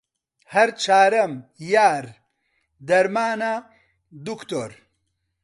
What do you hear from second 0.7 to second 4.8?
چارەم، یار، دەرمانە، دوکتۆر